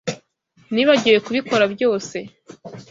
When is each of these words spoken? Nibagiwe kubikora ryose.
Nibagiwe 0.73 1.17
kubikora 1.25 1.63
ryose. 1.73 2.17